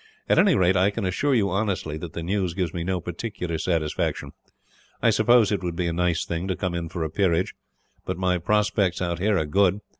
"At 0.27 0.39
any 0.39 0.55
rate, 0.55 0.75
I 0.75 0.89
can 0.89 1.05
assure 1.05 1.35
you 1.35 1.51
honestly 1.51 1.95
that 1.99 2.13
the 2.13 2.23
news 2.23 2.55
gives 2.55 2.73
me 2.73 2.83
no 2.83 2.99
particular 2.99 3.59
satisfaction. 3.59 4.31
I 4.99 5.11
suppose 5.11 5.51
it 5.51 5.61
would 5.61 5.75
be 5.75 5.85
a 5.85 5.93
nice 5.93 6.25
thing, 6.25 6.47
to 6.47 6.55
come 6.55 6.73
in 6.73 6.89
for 6.89 7.03
a 7.03 7.09
peerage; 7.11 7.53
but 8.03 8.17
my 8.17 8.39
prospects 8.39 8.99
out 8.99 9.19
here 9.19 9.37
are 9.37 9.45
good. 9.45 9.79